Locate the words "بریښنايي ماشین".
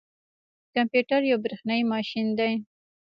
1.43-2.27